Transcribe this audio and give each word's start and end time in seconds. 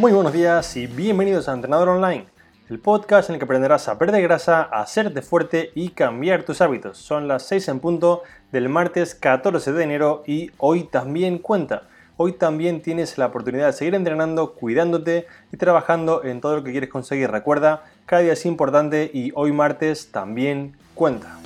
Muy 0.00 0.12
buenos 0.12 0.32
días 0.32 0.78
y 0.78 0.86
bienvenidos 0.86 1.46
a 1.46 1.52
Entrenador 1.52 1.90
Online, 1.90 2.24
el 2.70 2.78
podcast 2.78 3.28
en 3.28 3.34
el 3.34 3.38
que 3.38 3.44
aprenderás 3.44 3.86
a 3.86 3.98
perder 3.98 4.22
grasa, 4.22 4.62
a 4.62 4.80
hacerte 4.80 5.20
fuerte 5.20 5.72
y 5.74 5.90
cambiar 5.90 6.44
tus 6.44 6.62
hábitos. 6.62 6.96
Son 6.96 7.28
las 7.28 7.42
6 7.42 7.68
en 7.68 7.80
punto 7.80 8.22
del 8.50 8.70
martes 8.70 9.14
14 9.14 9.74
de 9.74 9.84
enero 9.84 10.22
y 10.26 10.52
hoy 10.56 10.84
también 10.84 11.36
cuenta. 11.36 11.82
Hoy 12.16 12.32
también 12.32 12.80
tienes 12.80 13.18
la 13.18 13.26
oportunidad 13.26 13.66
de 13.66 13.72
seguir 13.74 13.94
entrenando, 13.94 14.54
cuidándote 14.54 15.26
y 15.52 15.58
trabajando 15.58 16.24
en 16.24 16.40
todo 16.40 16.56
lo 16.56 16.64
que 16.64 16.70
quieres 16.72 16.88
conseguir. 16.88 17.30
Recuerda, 17.30 17.84
cada 18.06 18.22
día 18.22 18.32
es 18.32 18.46
importante 18.46 19.10
y 19.12 19.32
hoy 19.34 19.52
martes 19.52 20.10
también 20.10 20.78
cuenta. 20.94 21.36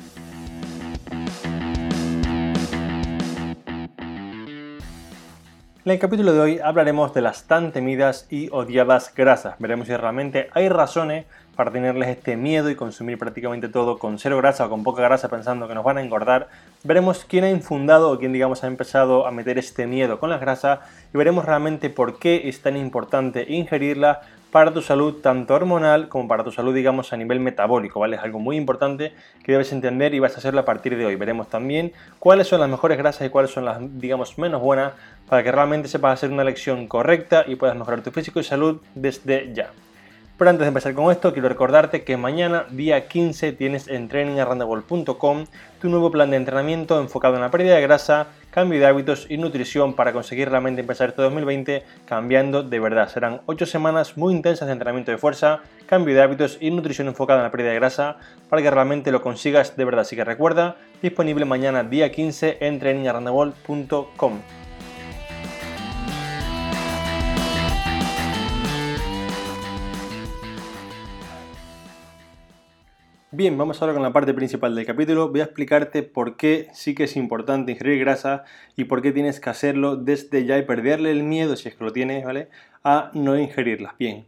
En 5.86 5.92
el 5.92 5.98
capítulo 5.98 6.32
de 6.32 6.40
hoy 6.40 6.60
hablaremos 6.64 7.12
de 7.12 7.20
las 7.20 7.44
tan 7.44 7.70
temidas 7.70 8.26
y 8.30 8.48
odiadas 8.50 9.12
grasas. 9.14 9.56
Veremos 9.58 9.86
si 9.86 9.94
realmente 9.94 10.48
hay 10.54 10.70
razones 10.70 11.26
para 11.56 11.72
tenerles 11.72 12.08
este 12.08 12.38
miedo 12.38 12.70
y 12.70 12.74
consumir 12.74 13.18
prácticamente 13.18 13.68
todo 13.68 13.98
con 13.98 14.18
cero 14.18 14.38
grasa 14.38 14.64
o 14.64 14.70
con 14.70 14.82
poca 14.82 15.02
grasa 15.02 15.28
pensando 15.28 15.68
que 15.68 15.74
nos 15.74 15.84
van 15.84 15.98
a 15.98 16.00
engordar. 16.00 16.48
Veremos 16.84 17.26
quién 17.28 17.44
ha 17.44 17.50
infundado 17.50 18.10
o 18.10 18.18
quién 18.18 18.32
digamos 18.32 18.64
ha 18.64 18.66
empezado 18.66 19.26
a 19.26 19.30
meter 19.30 19.58
este 19.58 19.86
miedo 19.86 20.18
con 20.18 20.30
las 20.30 20.40
grasas 20.40 20.78
y 21.12 21.18
veremos 21.18 21.44
realmente 21.44 21.90
por 21.90 22.18
qué 22.18 22.48
es 22.48 22.62
tan 22.62 22.78
importante 22.78 23.44
ingerirla 23.46 24.22
para 24.54 24.72
tu 24.72 24.82
salud 24.82 25.14
tanto 25.14 25.52
hormonal 25.52 26.08
como 26.08 26.28
para 26.28 26.44
tu 26.44 26.52
salud 26.52 26.72
digamos 26.72 27.12
a 27.12 27.16
nivel 27.16 27.40
metabólico, 27.40 27.98
¿vale? 27.98 28.14
Es 28.14 28.22
algo 28.22 28.38
muy 28.38 28.56
importante 28.56 29.12
que 29.42 29.50
debes 29.50 29.72
entender 29.72 30.14
y 30.14 30.20
vas 30.20 30.36
a 30.36 30.38
hacerlo 30.38 30.60
a 30.60 30.64
partir 30.64 30.96
de 30.96 31.04
hoy. 31.04 31.16
Veremos 31.16 31.48
también 31.48 31.92
cuáles 32.20 32.46
son 32.46 32.60
las 32.60 32.68
mejores 32.68 32.96
grasas 32.96 33.26
y 33.26 33.30
cuáles 33.30 33.50
son 33.50 33.64
las 33.64 33.78
digamos 33.98 34.38
menos 34.38 34.62
buenas 34.62 34.92
para 35.28 35.42
que 35.42 35.50
realmente 35.50 35.88
sepas 35.88 36.12
hacer 36.12 36.30
una 36.30 36.42
elección 36.42 36.86
correcta 36.86 37.42
y 37.48 37.56
puedas 37.56 37.76
mejorar 37.76 38.02
tu 38.02 38.12
físico 38.12 38.38
y 38.38 38.44
salud 38.44 38.80
desde 38.94 39.52
ya. 39.52 39.70
Pero 40.36 40.50
antes 40.50 40.64
de 40.64 40.68
empezar 40.68 40.94
con 40.94 41.12
esto, 41.12 41.32
quiero 41.32 41.48
recordarte 41.48 42.02
que 42.02 42.16
mañana, 42.16 42.66
día 42.70 43.06
15, 43.06 43.52
tienes 43.52 43.86
en 43.86 44.08
trainingarrandable.com 44.08 45.44
tu 45.80 45.88
nuevo 45.88 46.10
plan 46.10 46.30
de 46.30 46.36
entrenamiento 46.36 47.00
enfocado 47.00 47.36
en 47.36 47.42
la 47.42 47.52
pérdida 47.52 47.76
de 47.76 47.82
grasa, 47.82 48.26
cambio 48.50 48.80
de 48.80 48.86
hábitos 48.86 49.26
y 49.28 49.36
nutrición 49.36 49.94
para 49.94 50.12
conseguir 50.12 50.50
realmente 50.50 50.80
empezar 50.80 51.10
este 51.10 51.22
2020 51.22 51.84
cambiando 52.04 52.64
de 52.64 52.80
verdad. 52.80 53.08
Serán 53.08 53.42
8 53.46 53.64
semanas 53.64 54.16
muy 54.16 54.34
intensas 54.34 54.66
de 54.66 54.72
entrenamiento 54.72 55.12
de 55.12 55.18
fuerza, 55.18 55.60
cambio 55.86 56.16
de 56.16 56.22
hábitos 56.22 56.58
y 56.60 56.72
nutrición 56.72 57.06
enfocada 57.06 57.38
en 57.38 57.44
la 57.44 57.50
pérdida 57.52 57.70
de 57.70 57.76
grasa 57.76 58.16
para 58.50 58.60
que 58.60 58.72
realmente 58.72 59.12
lo 59.12 59.22
consigas 59.22 59.76
de 59.76 59.84
verdad. 59.84 60.00
Así 60.00 60.16
que 60.16 60.24
recuerda, 60.24 60.78
disponible 61.00 61.44
mañana, 61.44 61.84
día 61.84 62.10
15, 62.10 62.58
en 62.60 62.80
trainingarrandable.com. 62.80 64.63
Bien, 73.36 73.58
vamos 73.58 73.82
ahora 73.82 73.94
con 73.94 74.02
la 74.04 74.12
parte 74.12 74.32
principal 74.32 74.76
del 74.76 74.86
capítulo. 74.86 75.28
Voy 75.28 75.40
a 75.40 75.44
explicarte 75.44 76.04
por 76.04 76.36
qué 76.36 76.68
sí 76.72 76.94
que 76.94 77.02
es 77.02 77.16
importante 77.16 77.72
ingerir 77.72 77.98
grasa 77.98 78.44
y 78.76 78.84
por 78.84 79.02
qué 79.02 79.10
tienes 79.10 79.40
que 79.40 79.50
hacerlo 79.50 79.96
desde 79.96 80.44
ya 80.44 80.56
y 80.56 80.62
perderle 80.62 81.10
el 81.10 81.24
miedo, 81.24 81.56
si 81.56 81.68
es 81.68 81.74
que 81.74 81.82
lo 81.82 81.92
tienes, 81.92 82.24
¿vale? 82.24 82.48
A 82.84 83.10
no 83.12 83.36
ingerirlas. 83.36 83.98
Bien, 83.98 84.24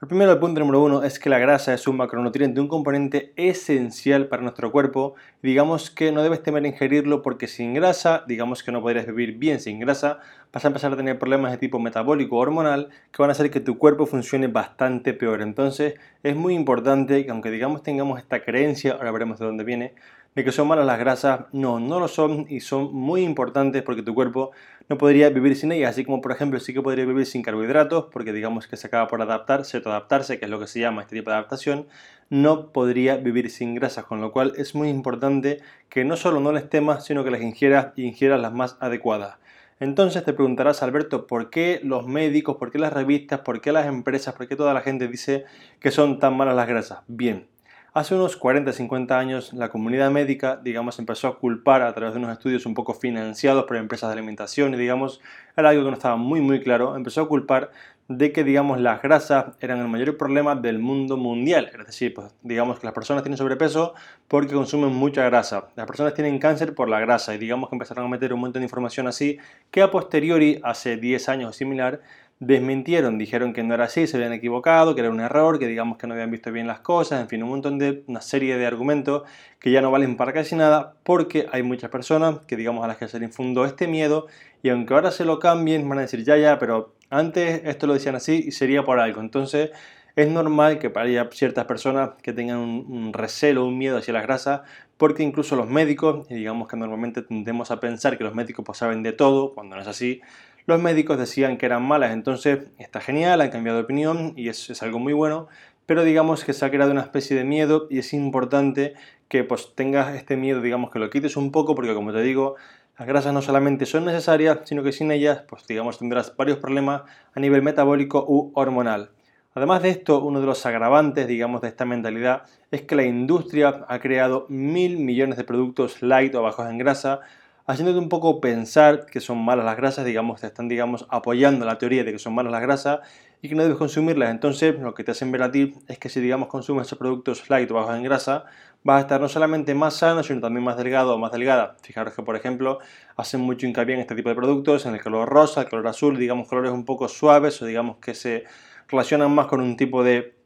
el 0.00 0.06
primero, 0.06 0.30
el 0.30 0.38
punto 0.38 0.60
número 0.60 0.80
uno, 0.80 1.02
es 1.02 1.18
que 1.18 1.28
la 1.28 1.40
grasa 1.40 1.74
es 1.74 1.88
un 1.88 1.96
macronutriente, 1.96 2.60
un 2.60 2.68
componente 2.68 3.32
esencial 3.34 4.28
para 4.28 4.42
nuestro 4.42 4.70
cuerpo. 4.70 5.14
Digamos 5.42 5.90
que 5.90 6.12
no 6.12 6.22
debes 6.22 6.40
temer 6.40 6.64
ingerirlo 6.64 7.20
porque 7.20 7.48
sin 7.48 7.74
grasa, 7.74 8.22
digamos 8.28 8.62
que 8.62 8.70
no 8.70 8.80
podrías 8.80 9.06
vivir 9.06 9.38
bien 9.38 9.58
sin 9.58 9.80
grasa, 9.80 10.20
vas 10.52 10.64
a 10.64 10.68
empezar 10.68 10.92
a 10.92 10.96
tener 10.96 11.18
problemas 11.18 11.50
de 11.50 11.58
tipo 11.58 11.80
metabólico 11.80 12.36
o 12.36 12.38
hormonal 12.38 12.90
que 13.10 13.20
van 13.20 13.30
a 13.30 13.32
hacer 13.32 13.50
que 13.50 13.58
tu 13.58 13.76
cuerpo 13.76 14.06
funcione 14.06 14.46
bastante 14.46 15.14
peor. 15.14 15.42
Entonces 15.42 15.94
es 16.22 16.36
muy 16.36 16.54
importante 16.54 17.24
que 17.24 17.32
aunque 17.32 17.50
digamos 17.50 17.82
tengamos 17.82 18.20
esta 18.20 18.44
creencia, 18.44 18.92
ahora 18.92 19.10
veremos 19.10 19.40
de 19.40 19.46
dónde 19.46 19.64
viene, 19.64 19.94
de 20.38 20.44
que 20.44 20.52
son 20.52 20.68
malas 20.68 20.86
las 20.86 21.00
grasas, 21.00 21.46
no, 21.50 21.80
no 21.80 21.98
lo 21.98 22.06
son 22.06 22.46
y 22.48 22.60
son 22.60 22.94
muy 22.94 23.22
importantes 23.22 23.82
porque 23.82 24.02
tu 24.04 24.14
cuerpo 24.14 24.52
no 24.88 24.96
podría 24.96 25.30
vivir 25.30 25.56
sin 25.56 25.72
ellas, 25.72 25.90
así 25.90 26.04
como 26.04 26.20
por 26.20 26.30
ejemplo 26.30 26.60
sí 26.60 26.72
que 26.72 26.80
podría 26.80 27.04
vivir 27.04 27.26
sin 27.26 27.42
carbohidratos, 27.42 28.04
porque 28.12 28.32
digamos 28.32 28.68
que 28.68 28.76
se 28.76 28.86
acaba 28.86 29.08
por 29.08 29.20
adaptarse, 29.20 29.78
adaptarse, 29.78 30.38
que 30.38 30.44
es 30.44 30.50
lo 30.52 30.60
que 30.60 30.68
se 30.68 30.78
llama 30.78 31.02
este 31.02 31.16
tipo 31.16 31.30
de 31.30 31.38
adaptación, 31.38 31.88
no 32.30 32.70
podría 32.70 33.16
vivir 33.16 33.50
sin 33.50 33.74
grasas, 33.74 34.04
con 34.04 34.20
lo 34.20 34.30
cual 34.30 34.52
es 34.56 34.76
muy 34.76 34.90
importante 34.90 35.58
que 35.88 36.04
no 36.04 36.16
solo 36.16 36.38
no 36.38 36.52
les 36.52 36.70
temas, 36.70 37.04
sino 37.04 37.24
que 37.24 37.32
las 37.32 37.42
ingieras 37.42 37.88
y 37.96 38.04
ingieras 38.04 38.40
las 38.40 38.52
más 38.52 38.76
adecuadas. 38.78 39.38
Entonces 39.80 40.24
te 40.24 40.34
preguntarás, 40.34 40.84
Alberto, 40.84 41.26
¿por 41.26 41.50
qué 41.50 41.80
los 41.82 42.06
médicos, 42.06 42.58
por 42.58 42.70
qué 42.70 42.78
las 42.78 42.92
revistas, 42.92 43.40
por 43.40 43.60
qué 43.60 43.72
las 43.72 43.86
empresas, 43.86 44.36
por 44.36 44.46
qué 44.46 44.54
toda 44.54 44.72
la 44.72 44.82
gente 44.82 45.08
dice 45.08 45.46
que 45.80 45.90
son 45.90 46.20
tan 46.20 46.36
malas 46.36 46.54
las 46.54 46.68
grasas? 46.68 47.00
Bien, 47.08 47.48
Hace 47.94 48.14
unos 48.14 48.38
40-50 48.38 49.12
años 49.12 49.54
la 49.54 49.70
comunidad 49.70 50.10
médica, 50.10 50.60
digamos, 50.62 50.98
empezó 50.98 51.26
a 51.26 51.38
culpar 51.38 51.80
a 51.80 51.94
través 51.94 52.12
de 52.12 52.20
unos 52.20 52.32
estudios 52.32 52.66
un 52.66 52.74
poco 52.74 52.92
financiados 52.92 53.64
por 53.64 53.78
empresas 53.78 54.10
de 54.10 54.12
alimentación 54.12 54.74
y, 54.74 54.76
digamos, 54.76 55.22
era 55.56 55.70
algo 55.70 55.84
que 55.84 55.90
no 55.90 55.96
estaba 55.96 56.16
muy, 56.16 56.42
muy 56.42 56.60
claro, 56.60 56.96
empezó 56.96 57.22
a 57.22 57.28
culpar 57.28 57.70
de 58.08 58.30
que, 58.32 58.44
digamos, 58.44 58.78
las 58.78 59.00
grasas 59.00 59.56
eran 59.60 59.80
el 59.80 59.88
mayor 59.88 60.18
problema 60.18 60.54
del 60.54 60.78
mundo 60.78 61.16
mundial. 61.16 61.70
Es 61.72 61.86
decir, 61.86 62.12
pues, 62.12 62.34
digamos 62.42 62.78
que 62.78 62.86
las 62.86 62.94
personas 62.94 63.22
tienen 63.22 63.38
sobrepeso 63.38 63.94
porque 64.28 64.52
consumen 64.54 64.94
mucha 64.94 65.24
grasa. 65.24 65.68
Las 65.74 65.86
personas 65.86 66.12
tienen 66.12 66.38
cáncer 66.38 66.74
por 66.74 66.90
la 66.90 67.00
grasa 67.00 67.34
y, 67.34 67.38
digamos, 67.38 67.70
que 67.70 67.74
empezaron 67.74 68.04
a 68.04 68.08
meter 68.08 68.34
un 68.34 68.40
montón 68.40 68.60
de 68.60 68.66
información 68.66 69.08
así 69.08 69.38
que 69.70 69.80
a 69.80 69.90
posteriori, 69.90 70.60
hace 70.62 70.98
10 70.98 71.28
años 71.30 71.50
o 71.50 71.52
similar, 71.54 72.00
desmintieron, 72.40 73.18
dijeron 73.18 73.52
que 73.52 73.64
no 73.64 73.74
era 73.74 73.84
así, 73.84 74.06
se 74.06 74.16
habían 74.16 74.32
equivocado, 74.32 74.94
que 74.94 75.00
era 75.00 75.10
un 75.10 75.20
error, 75.20 75.58
que 75.58 75.66
digamos 75.66 75.98
que 75.98 76.06
no 76.06 76.14
habían 76.14 76.30
visto 76.30 76.52
bien 76.52 76.68
las 76.68 76.80
cosas, 76.80 77.20
en 77.20 77.28
fin, 77.28 77.42
un 77.42 77.48
montón 77.48 77.78
de, 77.78 78.04
una 78.06 78.20
serie 78.20 78.56
de 78.56 78.66
argumentos 78.66 79.22
que 79.58 79.72
ya 79.72 79.80
no 79.80 79.90
valen 79.90 80.16
para 80.16 80.32
casi 80.32 80.54
nada 80.54 80.94
porque 81.02 81.48
hay 81.50 81.64
muchas 81.64 81.90
personas 81.90 82.38
que 82.46 82.56
digamos 82.56 82.84
a 82.84 82.88
las 82.88 82.96
que 82.96 83.08
se 83.08 83.18
les 83.18 83.30
infundó 83.30 83.64
este 83.64 83.88
miedo 83.88 84.28
y 84.62 84.68
aunque 84.68 84.94
ahora 84.94 85.10
se 85.10 85.24
lo 85.24 85.40
cambien 85.40 85.88
van 85.88 85.98
a 85.98 86.02
decir 86.02 86.24
ya 86.24 86.36
ya, 86.36 86.58
pero 86.60 86.94
antes 87.10 87.62
esto 87.64 87.88
lo 87.88 87.94
decían 87.94 88.14
así 88.14 88.44
y 88.46 88.52
sería 88.52 88.84
por 88.84 89.00
algo, 89.00 89.20
entonces 89.20 89.70
es 90.14 90.28
normal 90.28 90.78
que 90.78 90.92
haya 90.94 91.28
ciertas 91.32 91.64
personas 91.64 92.10
que 92.22 92.32
tengan 92.32 92.58
un, 92.58 92.86
un 92.88 93.12
recelo, 93.12 93.66
un 93.66 93.78
miedo 93.78 93.98
hacia 93.98 94.12
las 94.12 94.24
grasas, 94.24 94.62
porque 94.96 95.22
incluso 95.22 95.54
los 95.54 95.68
médicos, 95.68 96.26
y 96.28 96.34
digamos 96.34 96.66
que 96.66 96.76
normalmente 96.76 97.22
tendemos 97.22 97.70
a 97.70 97.78
pensar 97.78 98.18
que 98.18 98.24
los 98.24 98.34
médicos 98.34 98.64
pues, 98.66 98.78
saben 98.78 99.04
de 99.04 99.12
todo, 99.12 99.54
cuando 99.54 99.76
no 99.76 99.82
es 99.82 99.86
así, 99.86 100.20
los 100.68 100.82
médicos 100.82 101.16
decían 101.16 101.56
que 101.56 101.64
eran 101.64 101.82
malas, 101.82 102.12
entonces 102.12 102.66
está 102.76 103.00
genial, 103.00 103.40
han 103.40 103.48
cambiado 103.48 103.78
de 103.78 103.84
opinión 103.84 104.34
y 104.36 104.50
es, 104.50 104.82
algo 104.82 104.98
muy 104.98 105.14
bueno, 105.14 105.48
pero 105.86 106.04
digamos 106.04 106.44
que 106.44 106.52
se 106.52 106.62
ha 106.62 106.70
creado 106.70 106.92
una 106.92 107.00
especie 107.00 107.34
de 107.34 107.44
miedo 107.44 107.86
y 107.88 107.98
es 108.00 108.12
importante 108.12 108.92
que 109.28 109.44
pues 109.44 109.74
tengas 109.74 110.14
este 110.14 110.36
miedo, 110.36 110.60
digamos 110.60 110.90
que 110.90 110.98
lo 110.98 111.08
quites 111.08 111.38
un 111.38 111.52
poco, 111.52 111.74
porque 111.74 111.94
como 111.94 112.12
te 112.12 112.20
digo, 112.20 112.56
las 112.98 113.08
grasas 113.08 113.32
no 113.32 113.40
solamente 113.40 113.86
son 113.86 114.04
necesarias, 114.04 114.58
sino 114.64 114.82
que 114.82 114.92
sin 114.92 115.10
ellas, 115.10 115.42
pues 115.48 115.66
digamos, 115.66 116.00
tendrás 116.00 116.36
varios 116.36 116.58
problemas 116.58 117.00
a 117.32 117.40
nivel 117.40 117.62
metabólico 117.62 118.26
u 118.28 118.52
hormonal. 118.54 119.12
Además 119.54 119.82
de 119.82 119.88
esto, 119.88 120.22
uno 120.22 120.38
de 120.38 120.46
los 120.46 120.66
agravantes, 120.66 121.26
digamos, 121.26 121.62
de 121.62 121.68
esta 121.68 121.86
mentalidad 121.86 122.42
es 122.70 122.82
que 122.82 122.94
la 122.94 123.04
industria 123.04 123.86
ha 123.88 123.98
creado 124.00 124.44
mil 124.50 124.98
millones 124.98 125.38
de 125.38 125.44
productos 125.44 126.02
light 126.02 126.34
o 126.34 126.42
bajos 126.42 126.68
en 126.68 126.76
grasa, 126.76 127.20
haciéndote 127.68 127.98
un 127.98 128.08
poco 128.08 128.40
pensar 128.40 129.04
que 129.04 129.20
son 129.20 129.44
malas 129.44 129.66
las 129.66 129.76
grasas, 129.76 130.06
digamos, 130.06 130.40
te 130.40 130.46
están, 130.46 130.68
digamos, 130.68 131.06
apoyando 131.10 131.66
la 131.66 131.76
teoría 131.76 132.02
de 132.02 132.12
que 132.12 132.18
son 132.18 132.34
malas 132.34 132.50
las 132.50 132.62
grasas 132.62 133.00
y 133.42 133.50
que 133.50 133.54
no 133.54 133.62
debes 133.62 133.76
consumirlas. 133.76 134.30
Entonces, 134.30 134.74
lo 134.80 134.94
que 134.94 135.04
te 135.04 135.10
hacen 135.10 135.30
ver 135.30 135.42
a 135.42 135.50
ti 135.52 135.74
es 135.86 135.98
que 135.98 136.08
si, 136.08 136.18
digamos, 136.20 136.48
consumes 136.48 136.86
esos 136.86 136.98
productos 136.98 137.48
light 137.50 137.70
o 137.70 137.74
bajos 137.74 137.94
en 137.94 138.02
grasa, 138.02 138.46
vas 138.84 138.96
a 138.96 139.00
estar 139.00 139.20
no 139.20 139.28
solamente 139.28 139.74
más 139.74 139.94
sano, 139.94 140.22
sino 140.22 140.40
también 140.40 140.64
más 140.64 140.78
delgado 140.78 141.14
o 141.14 141.18
más 141.18 141.30
delgada. 141.30 141.76
Fijaros 141.82 142.14
que, 142.14 142.22
por 142.22 142.36
ejemplo, 142.36 142.78
hacen 143.16 143.42
mucho 143.42 143.66
hincapié 143.66 143.96
en 143.96 144.00
este 144.00 144.14
tipo 144.14 144.30
de 144.30 144.34
productos, 144.34 144.86
en 144.86 144.94
el 144.94 145.02
color 145.02 145.28
rosa, 145.28 145.60
el 145.60 145.68
color 145.68 145.88
azul, 145.88 146.16
digamos, 146.16 146.48
colores 146.48 146.72
un 146.72 146.86
poco 146.86 147.06
suaves 147.06 147.60
o 147.60 147.66
digamos 147.66 147.98
que 147.98 148.14
se 148.14 148.44
relacionan 148.88 149.30
más 149.30 149.46
con 149.46 149.60
un 149.60 149.76
tipo 149.76 150.02
de 150.02 150.38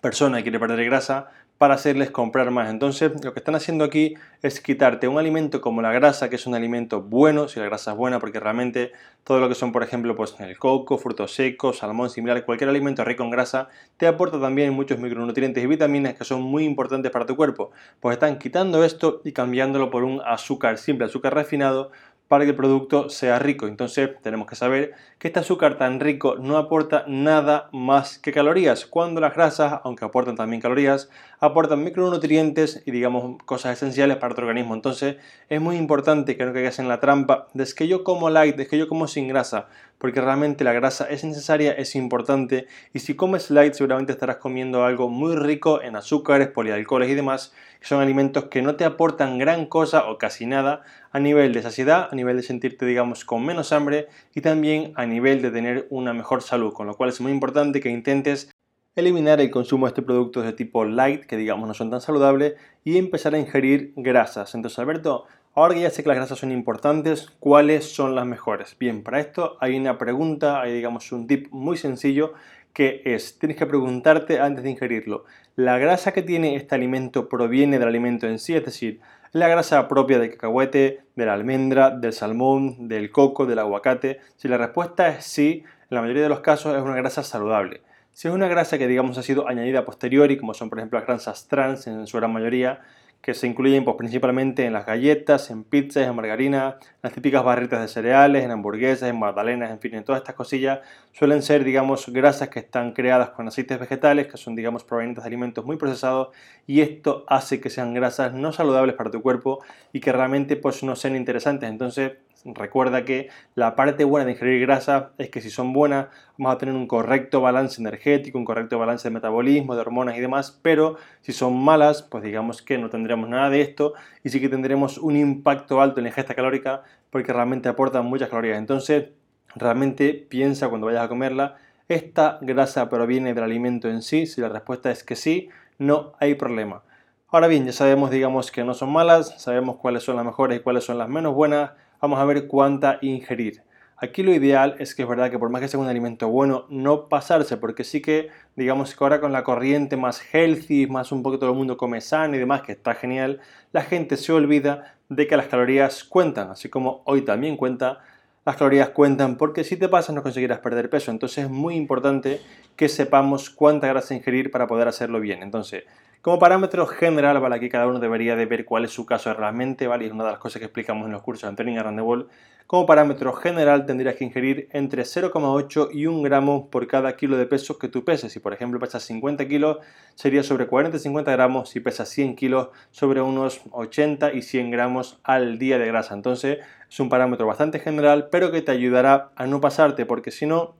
persona 0.00 0.36
que 0.36 0.44
quiere 0.44 0.60
perder 0.60 0.84
grasa, 0.84 1.28
para 1.58 1.74
hacerles 1.74 2.10
comprar 2.12 2.50
más. 2.52 2.70
Entonces, 2.70 3.12
lo 3.24 3.32
que 3.34 3.40
están 3.40 3.56
haciendo 3.56 3.84
aquí 3.84 4.14
es 4.42 4.60
quitarte 4.60 5.08
un 5.08 5.18
alimento 5.18 5.60
como 5.60 5.82
la 5.82 5.92
grasa, 5.92 6.30
que 6.30 6.36
es 6.36 6.46
un 6.46 6.54
alimento 6.54 7.02
bueno, 7.02 7.48
si 7.48 7.58
la 7.58 7.66
grasa 7.66 7.90
es 7.90 7.96
buena, 7.96 8.20
porque 8.20 8.38
realmente 8.38 8.92
todo 9.24 9.40
lo 9.40 9.48
que 9.48 9.56
son, 9.56 9.72
por 9.72 9.82
ejemplo, 9.82 10.14
pues 10.14 10.36
el 10.38 10.56
coco, 10.56 10.98
frutos 10.98 11.34
secos, 11.34 11.78
salmón, 11.78 12.10
similar, 12.10 12.44
cualquier 12.44 12.70
alimento 12.70 13.04
rico 13.04 13.24
en 13.24 13.30
grasa, 13.30 13.68
te 13.96 14.06
aporta 14.06 14.40
también 14.40 14.72
muchos 14.72 14.98
micronutrientes 15.00 15.62
y 15.62 15.66
vitaminas 15.66 16.14
que 16.14 16.24
son 16.24 16.42
muy 16.42 16.64
importantes 16.64 17.10
para 17.10 17.26
tu 17.26 17.36
cuerpo. 17.36 17.72
Pues 18.00 18.14
están 18.14 18.38
quitando 18.38 18.84
esto 18.84 19.20
y 19.24 19.32
cambiándolo 19.32 19.90
por 19.90 20.04
un 20.04 20.20
azúcar 20.24 20.78
simple, 20.78 21.06
azúcar 21.06 21.34
refinado, 21.34 21.90
para 22.28 22.44
que 22.44 22.50
el 22.50 22.56
producto 22.56 23.08
sea 23.08 23.38
rico. 23.38 23.66
Entonces 23.66 24.10
tenemos 24.22 24.46
que 24.46 24.54
saber 24.54 24.92
que 25.18 25.28
este 25.28 25.40
azúcar 25.40 25.78
tan 25.78 25.98
rico 25.98 26.36
no 26.38 26.58
aporta 26.58 27.04
nada 27.08 27.70
más 27.72 28.18
que 28.18 28.32
calorías, 28.32 28.86
cuando 28.86 29.20
las 29.20 29.34
grasas, 29.34 29.80
aunque 29.82 30.04
aportan 30.04 30.36
también 30.36 30.60
calorías, 30.60 31.08
aportan 31.40 31.82
micronutrientes 31.82 32.82
y 32.84 32.90
digamos 32.90 33.42
cosas 33.44 33.72
esenciales 33.72 34.18
para 34.18 34.34
tu 34.34 34.42
organismo. 34.42 34.74
Entonces 34.74 35.16
es 35.48 35.60
muy 35.60 35.76
importante 35.76 36.36
que 36.36 36.44
no 36.44 36.52
caigas 36.52 36.78
en 36.78 36.88
la 36.88 37.00
trampa 37.00 37.48
de 37.54 37.66
que 37.74 37.88
yo 37.88 38.04
como 38.04 38.30
light, 38.30 38.56
de 38.56 38.66
que 38.66 38.78
yo 38.78 38.88
como 38.88 39.08
sin 39.08 39.26
grasa, 39.28 39.68
porque 39.98 40.20
realmente 40.20 40.64
la 40.64 40.72
grasa 40.72 41.08
es 41.08 41.24
necesaria, 41.24 41.72
es 41.72 41.96
importante 41.96 42.66
y 42.92 43.00
si 43.00 43.14
comes 43.14 43.50
light 43.50 43.74
seguramente 43.74 44.12
estarás 44.12 44.36
comiendo 44.36 44.84
algo 44.84 45.08
muy 45.08 45.34
rico 45.34 45.82
en 45.82 45.96
azúcares, 45.96 46.48
polialcoholes 46.48 47.10
y 47.10 47.14
demás, 47.14 47.52
que 47.80 47.86
son 47.86 48.00
alimentos 48.00 48.44
que 48.44 48.62
no 48.62 48.76
te 48.76 48.84
aportan 48.84 49.38
gran 49.38 49.66
cosa 49.66 50.08
o 50.08 50.18
casi 50.18 50.46
nada 50.46 50.82
a 51.18 51.20
nivel 51.20 51.52
de 51.52 51.62
saciedad, 51.62 52.08
a 52.10 52.14
nivel 52.14 52.36
de 52.36 52.44
sentirte 52.44 52.86
digamos 52.86 53.24
con 53.24 53.44
menos 53.44 53.72
hambre 53.72 54.06
y 54.36 54.40
también 54.40 54.92
a 54.94 55.04
nivel 55.04 55.42
de 55.42 55.50
tener 55.50 55.88
una 55.90 56.12
mejor 56.12 56.42
salud, 56.42 56.72
con 56.72 56.86
lo 56.86 56.96
cual 56.96 57.10
es 57.10 57.20
muy 57.20 57.32
importante 57.32 57.80
que 57.80 57.90
intentes 57.90 58.52
eliminar 58.94 59.40
el 59.40 59.50
consumo 59.50 59.86
de 59.86 59.90
este 59.90 60.02
producto 60.02 60.42
de 60.42 60.52
tipo 60.52 60.84
light, 60.84 61.24
que 61.24 61.36
digamos 61.36 61.66
no 61.66 61.74
son 61.74 61.90
tan 61.90 62.00
saludables, 62.00 62.54
y 62.84 62.98
empezar 62.98 63.34
a 63.34 63.38
ingerir 63.38 63.92
grasas. 63.96 64.54
Entonces, 64.54 64.78
Alberto, 64.78 65.26
ahora 65.54 65.74
que 65.74 65.80
ya 65.80 65.90
sé 65.90 66.04
que 66.04 66.08
las 66.08 66.18
grasas 66.18 66.38
son 66.38 66.52
importantes, 66.52 67.28
¿cuáles 67.40 67.92
son 67.92 68.14
las 68.14 68.24
mejores? 68.24 68.76
Bien, 68.78 69.02
para 69.02 69.18
esto 69.18 69.56
hay 69.60 69.76
una 69.76 69.98
pregunta, 69.98 70.60
hay 70.60 70.72
digamos 70.72 71.10
un 71.10 71.26
tip 71.26 71.48
muy 71.50 71.76
sencillo 71.76 72.34
que 72.72 73.02
es, 73.04 73.40
tienes 73.40 73.58
que 73.58 73.66
preguntarte 73.66 74.38
antes 74.38 74.62
de 74.62 74.70
ingerirlo, 74.70 75.24
¿la 75.56 75.78
grasa 75.78 76.12
que 76.12 76.22
tiene 76.22 76.54
este 76.54 76.76
alimento 76.76 77.28
proviene 77.28 77.80
del 77.80 77.88
alimento 77.88 78.28
en 78.28 78.38
sí? 78.38 78.54
Es 78.54 78.64
decir, 78.64 79.00
la 79.32 79.48
grasa 79.48 79.88
propia 79.88 80.18
del 80.18 80.30
cacahuete, 80.30 81.00
de 81.16 81.26
la 81.26 81.34
almendra, 81.34 81.90
del 81.90 82.12
salmón, 82.12 82.88
del 82.88 83.10
coco, 83.10 83.46
del 83.46 83.58
aguacate. 83.58 84.20
Si 84.36 84.48
la 84.48 84.58
respuesta 84.58 85.08
es 85.08 85.24
sí, 85.24 85.64
en 85.64 85.94
la 85.94 86.00
mayoría 86.00 86.22
de 86.22 86.28
los 86.28 86.40
casos 86.40 86.76
es 86.76 86.82
una 86.82 86.96
grasa 86.96 87.22
saludable. 87.22 87.82
Si 88.12 88.28
es 88.28 88.34
una 88.34 88.48
grasa 88.48 88.78
que 88.78 88.88
digamos 88.88 89.16
ha 89.18 89.22
sido 89.22 89.48
añadida 89.48 89.80
a 89.80 89.84
posteriori, 89.84 90.38
como 90.38 90.54
son 90.54 90.70
por 90.70 90.78
ejemplo 90.78 90.98
las 90.98 91.06
grasas 91.06 91.46
trans 91.46 91.86
en 91.86 92.06
su 92.06 92.16
gran 92.16 92.32
mayoría, 92.32 92.80
que 93.20 93.34
se 93.34 93.46
incluyen 93.46 93.84
pues, 93.84 93.96
principalmente 93.96 94.64
en 94.64 94.72
las 94.72 94.86
galletas, 94.86 95.50
en 95.50 95.64
pizzas, 95.64 96.06
en 96.06 96.14
margarina, 96.14 96.78
las 97.02 97.12
típicas 97.12 97.44
barritas 97.44 97.80
de 97.80 97.88
cereales, 97.88 98.44
en 98.44 98.50
hamburguesas, 98.50 99.10
en 99.10 99.18
magdalenas, 99.18 99.70
en 99.70 99.80
fin, 99.80 99.94
en 99.94 100.04
todas 100.04 100.22
estas 100.22 100.34
cosillas 100.34 100.80
suelen 101.12 101.42
ser, 101.42 101.64
digamos, 101.64 102.08
grasas 102.08 102.48
que 102.48 102.60
están 102.60 102.92
creadas 102.92 103.30
con 103.30 103.48
aceites 103.48 103.78
vegetales, 103.78 104.28
que 104.28 104.36
son, 104.36 104.54
digamos, 104.54 104.84
provenientes 104.84 105.24
de 105.24 105.28
alimentos 105.28 105.64
muy 105.64 105.76
procesados 105.76 106.28
y 106.66 106.80
esto 106.80 107.24
hace 107.28 107.60
que 107.60 107.70
sean 107.70 107.92
grasas 107.92 108.32
no 108.32 108.52
saludables 108.52 108.94
para 108.94 109.10
tu 109.10 109.20
cuerpo 109.20 109.62
y 109.92 110.00
que 110.00 110.12
realmente 110.12 110.56
pues 110.56 110.82
no 110.82 110.96
sean 110.96 111.16
interesantes. 111.16 111.68
Entonces, 111.68 112.12
Recuerda 112.44 113.04
que 113.04 113.28
la 113.54 113.74
parte 113.74 114.04
buena 114.04 114.24
de 114.24 114.32
ingerir 114.32 114.60
grasa 114.60 115.12
es 115.18 115.30
que 115.30 115.40
si 115.40 115.50
son 115.50 115.72
buenas 115.72 116.08
vamos 116.36 116.54
a 116.54 116.58
tener 116.58 116.74
un 116.74 116.86
correcto 116.86 117.40
balance 117.40 117.80
energético, 117.80 118.38
un 118.38 118.44
correcto 118.44 118.78
balance 118.78 119.08
de 119.08 119.14
metabolismo, 119.14 119.74
de 119.74 119.80
hormonas 119.80 120.16
y 120.16 120.20
demás, 120.20 120.58
pero 120.62 120.96
si 121.20 121.32
son 121.32 121.56
malas, 121.58 122.02
pues 122.02 122.22
digamos 122.22 122.62
que 122.62 122.78
no 122.78 122.90
tendremos 122.90 123.28
nada 123.28 123.50
de 123.50 123.60
esto 123.60 123.94
y 124.22 124.28
sí 124.28 124.40
que 124.40 124.48
tendremos 124.48 124.98
un 124.98 125.16
impacto 125.16 125.80
alto 125.80 125.98
en 126.00 126.04
la 126.04 126.10
ingesta 126.10 126.34
calórica 126.34 126.82
porque 127.10 127.32
realmente 127.32 127.68
aportan 127.68 128.06
muchas 128.06 128.28
calorías. 128.28 128.58
Entonces, 128.58 129.10
realmente 129.54 130.14
piensa 130.14 130.68
cuando 130.68 130.86
vayas 130.86 131.04
a 131.04 131.08
comerla, 131.08 131.56
¿esta 131.88 132.38
grasa 132.40 132.88
proviene 132.88 133.34
del 133.34 133.44
alimento 133.44 133.88
en 133.88 134.02
sí? 134.02 134.26
Si 134.26 134.40
la 134.40 134.48
respuesta 134.48 134.90
es 134.90 135.02
que 135.02 135.16
sí, 135.16 135.48
no 135.78 136.12
hay 136.20 136.34
problema. 136.34 136.82
Ahora 137.30 137.46
bien, 137.46 137.66
ya 137.66 137.72
sabemos, 137.72 138.10
digamos, 138.10 138.50
que 138.50 138.64
no 138.64 138.74
son 138.74 138.90
malas, 138.90 139.34
sabemos 139.40 139.76
cuáles 139.76 140.02
son 140.02 140.16
las 140.16 140.24
mejores 140.24 140.58
y 140.58 140.62
cuáles 140.62 140.84
son 140.84 140.96
las 140.96 141.08
menos 141.08 141.34
buenas, 141.34 141.72
vamos 142.00 142.18
a 142.18 142.24
ver 142.24 142.46
cuánta 142.46 142.98
ingerir. 143.00 143.62
Aquí 144.00 144.22
lo 144.22 144.32
ideal 144.32 144.76
es 144.78 144.94
que 144.94 145.02
es 145.02 145.08
verdad 145.08 145.28
que 145.28 145.40
por 145.40 145.50
más 145.50 145.60
que 145.60 145.66
sea 145.66 145.80
un 145.80 145.88
alimento 145.88 146.28
bueno, 146.28 146.66
no 146.68 147.08
pasarse, 147.08 147.56
porque 147.56 147.82
sí 147.82 148.00
que, 148.00 148.28
digamos 148.54 148.94
que 148.94 149.02
ahora 149.04 149.20
con 149.20 149.32
la 149.32 149.42
corriente 149.42 149.96
más 149.96 150.22
healthy, 150.32 150.86
más 150.86 151.10
un 151.10 151.24
poco 151.24 151.40
todo 151.40 151.50
el 151.50 151.56
mundo 151.56 151.76
come 151.76 152.00
sano 152.00 152.36
y 152.36 152.38
demás, 152.38 152.62
que 152.62 152.72
está 152.72 152.94
genial, 152.94 153.40
la 153.72 153.82
gente 153.82 154.16
se 154.16 154.32
olvida 154.32 154.94
de 155.08 155.26
que 155.26 155.36
las 155.36 155.48
calorías 155.48 156.04
cuentan, 156.04 156.50
así 156.50 156.68
como 156.68 157.02
hoy 157.06 157.22
también 157.22 157.56
cuenta, 157.56 157.98
las 158.46 158.56
calorías 158.56 158.90
cuentan, 158.90 159.36
porque 159.36 159.64
si 159.64 159.76
te 159.76 159.88
pasas 159.88 160.14
no 160.14 160.22
conseguirás 160.22 160.60
perder 160.60 160.88
peso, 160.90 161.10
entonces 161.10 161.46
es 161.46 161.50
muy 161.50 161.74
importante 161.74 162.40
que 162.76 162.88
sepamos 162.88 163.50
cuánta 163.50 163.88
grasa 163.88 164.14
ingerir 164.14 164.52
para 164.52 164.68
poder 164.68 164.86
hacerlo 164.86 165.18
bien. 165.18 165.42
Entonces, 165.42 165.84
como 166.28 166.38
parámetro 166.38 166.86
general, 166.86 167.40
¿vale? 167.40 167.56
Aquí 167.56 167.70
cada 167.70 167.86
uno 167.86 168.00
debería 168.00 168.36
de 168.36 168.44
ver 168.44 168.66
cuál 168.66 168.84
es 168.84 168.90
su 168.90 169.06
caso 169.06 169.32
realmente, 169.32 169.86
¿vale? 169.86 170.04
es 170.04 170.12
una 170.12 170.24
de 170.24 170.32
las 170.32 170.38
cosas 170.38 170.60
que 170.60 170.66
explicamos 170.66 171.06
en 171.06 171.12
los 171.12 171.22
cursos 171.22 171.56
de 171.56 171.64
the 171.64 172.02
World. 172.02 172.26
Como 172.66 172.84
parámetro 172.84 173.32
general 173.32 173.86
tendrías 173.86 174.14
que 174.14 174.24
ingerir 174.24 174.68
entre 174.72 175.04
0,8 175.04 175.88
y 175.90 176.04
1 176.04 176.20
gramo 176.20 176.68
por 176.68 176.86
cada 176.86 177.16
kilo 177.16 177.38
de 177.38 177.46
peso 177.46 177.78
que 177.78 177.88
tú 177.88 178.04
peses. 178.04 178.30
Si 178.30 178.40
por 178.40 178.52
ejemplo 178.52 178.78
pesas 178.78 179.04
50 179.04 179.48
kilos, 179.48 179.78
sería 180.16 180.42
sobre 180.42 180.66
40 180.66 180.98
y 180.98 181.00
50 181.00 181.32
gramos. 181.32 181.70
Si 181.70 181.80
pesas 181.80 182.10
100 182.10 182.36
kilos, 182.36 182.68
sobre 182.90 183.22
unos 183.22 183.62
80 183.70 184.34
y 184.34 184.42
100 184.42 184.70
gramos 184.70 185.20
al 185.22 185.58
día 185.58 185.78
de 185.78 185.86
grasa. 185.86 186.12
Entonces 186.12 186.58
es 186.90 187.00
un 187.00 187.08
parámetro 187.08 187.46
bastante 187.46 187.78
general, 187.78 188.28
pero 188.30 188.52
que 188.52 188.60
te 188.60 188.70
ayudará 188.70 189.30
a 189.34 189.46
no 189.46 189.62
pasarte, 189.62 190.04
porque 190.04 190.30
si 190.30 190.44
no, 190.44 190.74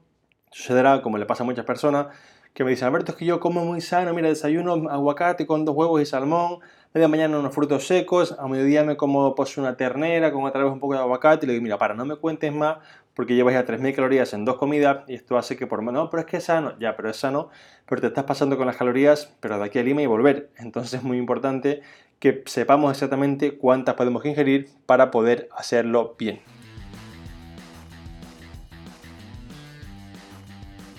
sucederá 0.51 1.01
como 1.01 1.17
le 1.17 1.25
pasa 1.25 1.41
a 1.41 1.47
muchas 1.47 1.65
personas, 1.65 2.09
que 2.53 2.63
me 2.63 2.71
dicen, 2.71 2.87
Alberto, 2.87 3.11
es 3.11 3.17
que 3.17 3.25
yo 3.25 3.39
como 3.39 3.63
muy 3.63 3.81
sano, 3.81 4.13
mira, 4.13 4.27
desayuno 4.27 4.89
aguacate 4.89 5.45
con 5.45 5.65
dos 5.65 5.75
huevos 5.75 6.01
y 6.01 6.05
salmón, 6.05 6.59
media 6.93 7.07
mañana 7.07 7.39
unos 7.39 7.53
frutos 7.53 7.87
secos, 7.87 8.35
a 8.37 8.47
mediodía 8.47 8.83
me 8.83 8.97
como 8.97 9.35
pues 9.35 9.57
una 9.57 9.77
ternera 9.77 10.31
con 10.31 10.43
otra 10.43 10.63
vez 10.63 10.73
un 10.73 10.79
poco 10.79 10.93
de 10.93 10.99
aguacate 10.99 11.45
y 11.45 11.47
le 11.47 11.53
digo, 11.53 11.63
mira, 11.63 11.77
para, 11.77 11.93
no 11.93 12.05
me 12.05 12.15
cuentes 12.15 12.53
más 12.53 12.77
porque 13.13 13.35
llevas 13.35 13.53
ya 13.53 13.65
3.000 13.65 13.95
calorías 13.95 14.33
en 14.33 14.45
dos 14.45 14.55
comidas 14.55 14.99
y 15.07 15.15
esto 15.15 15.37
hace 15.37 15.57
que 15.57 15.67
por 15.67 15.81
menos, 15.81 16.05
no, 16.05 16.09
pero 16.09 16.21
es 16.21 16.25
que 16.25 16.37
es 16.37 16.45
sano, 16.45 16.79
ya, 16.79 16.95
pero 16.95 17.09
es 17.09 17.17
sano, 17.17 17.49
pero 17.85 17.99
te 17.99 18.07
estás 18.07 18.23
pasando 18.23 18.57
con 18.57 18.65
las 18.65 18.77
calorías, 18.77 19.33
pero 19.41 19.59
de 19.59 19.65
aquí 19.65 19.77
a 19.77 19.83
Lima 19.83 20.01
y 20.01 20.05
volver. 20.05 20.49
Entonces 20.57 20.93
es 20.93 21.03
muy 21.03 21.17
importante 21.17 21.81
que 22.19 22.43
sepamos 22.45 22.91
exactamente 22.91 23.57
cuántas 23.57 23.95
podemos 23.95 24.25
ingerir 24.25 24.69
para 24.85 25.11
poder 25.11 25.49
hacerlo 25.51 26.15
bien. 26.17 26.39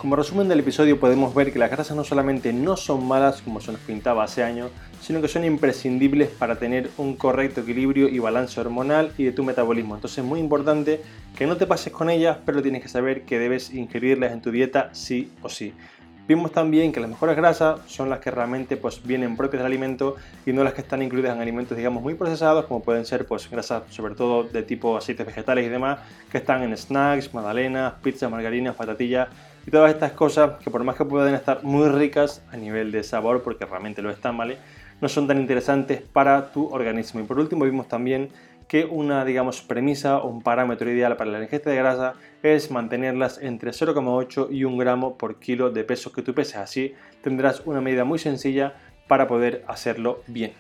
Como 0.01 0.17
resumen 0.17 0.49
del 0.49 0.61
episodio 0.61 0.99
podemos 0.99 1.35
ver 1.35 1.53
que 1.53 1.59
las 1.59 1.71
grasas 1.71 1.95
no 1.95 2.05
solamente 2.05 2.55
no 2.55 2.79
son 2.79 3.07
malas 3.07 3.43
como 3.43 3.61
se 3.61 3.71
nos 3.71 3.83
pintaba 3.83 4.25
hace 4.25 4.43
años, 4.43 4.71
sino 5.03 5.21
que 5.21 5.29
son 5.29 5.45
imprescindibles 5.45 6.31
para 6.31 6.57
tener 6.57 6.89
un 6.97 7.17
correcto 7.17 7.61
equilibrio 7.61 8.09
y 8.09 8.19
balance 8.19 8.59
hormonal 8.59 9.13
y 9.19 9.25
de 9.25 9.33
tu 9.33 9.45
metabolismo. 9.45 9.95
Entonces 9.95 10.17
es 10.17 10.25
muy 10.25 10.41
importante 10.41 11.03
que 11.37 11.47
no 11.47 11.59
te 11.59 11.67
pases 11.67 11.93
con 11.93 12.09
ellas, 12.09 12.39
pero 12.47 12.63
tienes 12.63 12.81
que 12.83 12.89
saber 12.89 13.27
que 13.27 13.39
debes 13.39 13.75
ingerirlas 13.75 14.33
en 14.33 14.41
tu 14.41 14.51
dieta 14.51 14.89
sí 14.95 15.33
o 15.43 15.51
sí. 15.51 15.75
Vimos 16.27 16.51
también 16.51 16.93
que 16.93 17.01
las 17.01 17.11
mejores 17.11 17.37
grasas 17.37 17.81
son 17.87 18.09
las 18.09 18.21
que 18.21 18.31
realmente 18.31 18.79
pues, 18.79 19.03
vienen 19.05 19.37
propias 19.37 19.61
del 19.61 19.67
alimento 19.67 20.17
y 20.47 20.55
no 20.55 20.65
las 20.65 20.73
que 20.73 20.81
están 20.81 21.03
incluidas 21.03 21.35
en 21.35 21.43
alimentos 21.43 21.77
digamos 21.77 22.03
muy 22.03 22.15
procesados 22.15 22.65
como 22.65 22.83
pueden 22.83 23.05
ser 23.05 23.27
pues, 23.27 23.51
grasas 23.51 23.83
sobre 23.91 24.15
todo 24.15 24.45
de 24.45 24.63
tipo 24.63 24.97
aceites 24.97 25.27
vegetales 25.27 25.67
y 25.67 25.69
demás 25.69 25.99
que 26.31 26.39
están 26.39 26.63
en 26.63 26.75
snacks, 26.75 27.35
magdalenas, 27.35 27.95
pizzas, 28.01 28.31
margarinas, 28.31 28.77
patatillas 28.77 29.29
y 29.67 29.71
todas 29.71 29.93
estas 29.93 30.13
cosas 30.13 30.59
que 30.63 30.71
por 30.71 30.85
más 30.85 30.97
que 30.97 31.05
pueden 31.05 31.35
estar 31.35 31.63
muy 31.63 31.89
ricas 31.89 32.43
a 32.53 32.57
nivel 32.57 32.93
de 32.93 33.03
sabor, 33.03 33.43
porque 33.43 33.67
realmente 33.67 34.03
lo 34.03 34.11
están, 34.11 34.37
¿vale? 34.37 34.59
No 35.01 35.09
son 35.09 35.27
tan 35.27 35.41
interesantes 35.41 36.03
para 36.03 36.53
tu 36.53 36.69
organismo. 36.69 37.21
Y 37.21 37.25
por 37.25 37.39
último 37.39 37.65
vimos 37.65 37.89
también 37.89 38.31
que 38.69 38.85
una, 38.85 39.25
digamos, 39.25 39.63
premisa 39.63 40.19
o 40.19 40.29
un 40.29 40.43
parámetro 40.43 40.89
ideal 40.91 41.17
para 41.17 41.31
la 41.31 41.43
ingesta 41.43 41.71
de 41.71 41.77
grasa 41.77 42.15
es 42.43 42.71
mantenerlas 42.71 43.39
entre 43.43 43.73
0,8 43.73 44.49
y 44.51 44.65
1 44.65 44.77
gramo 44.77 45.19
por 45.19 45.41
kilo 45.41 45.71
de 45.71 45.83
peso 45.83 46.13
que 46.13 46.23
tú 46.23 46.35
peses. 46.35 46.57
Así 46.57 46.95
tendrás 47.21 47.63
una 47.67 47.81
medida 47.81 48.05
muy 48.05 48.21
sencilla 48.21 48.75
para 49.09 49.27
poder 49.27 49.65
hacerlo 49.67 50.23
bien. 50.29 50.53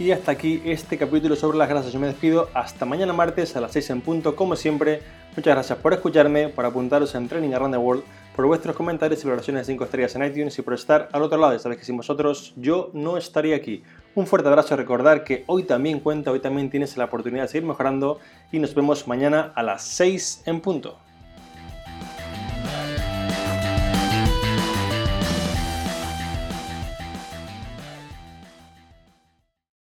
Y 0.00 0.12
hasta 0.12 0.32
aquí 0.32 0.62
este 0.64 0.96
capítulo 0.96 1.36
sobre 1.36 1.58
las 1.58 1.68
grasas. 1.68 1.92
Yo 1.92 2.00
me 2.00 2.06
despido 2.06 2.48
hasta 2.54 2.86
mañana 2.86 3.12
martes 3.12 3.54
a 3.54 3.60
las 3.60 3.72
6 3.72 3.90
en 3.90 4.00
punto, 4.00 4.34
como 4.34 4.56
siempre. 4.56 5.02
Muchas 5.36 5.54
gracias 5.54 5.78
por 5.78 5.92
escucharme, 5.92 6.48
por 6.48 6.64
apuntaros 6.64 7.14
en 7.14 7.28
Training 7.28 7.52
Around 7.52 7.74
the 7.74 7.78
World, 7.78 8.04
por 8.34 8.46
vuestros 8.46 8.74
comentarios 8.74 9.22
y 9.22 9.26
valoraciones 9.26 9.66
de 9.66 9.74
5 9.74 9.84
estrellas 9.84 10.16
en 10.16 10.24
iTunes 10.24 10.58
y 10.58 10.62
por 10.62 10.72
estar 10.72 11.10
al 11.12 11.22
otro 11.22 11.36
lado. 11.36 11.58
Sabéis 11.58 11.80
que 11.80 11.84
sin 11.84 11.98
vosotros 11.98 12.54
yo 12.56 12.88
no 12.94 13.18
estaría 13.18 13.56
aquí. 13.56 13.82
Un 14.14 14.26
fuerte 14.26 14.48
abrazo, 14.48 14.74
recordar 14.74 15.22
que 15.22 15.44
hoy 15.46 15.64
también 15.64 16.00
cuenta, 16.00 16.30
hoy 16.30 16.40
también 16.40 16.70
tienes 16.70 16.96
la 16.96 17.04
oportunidad 17.04 17.42
de 17.42 17.48
seguir 17.48 17.68
mejorando 17.68 18.20
y 18.50 18.58
nos 18.58 18.74
vemos 18.74 19.06
mañana 19.06 19.52
a 19.54 19.62
las 19.62 19.82
6 19.82 20.44
en 20.46 20.62
punto. 20.62 20.96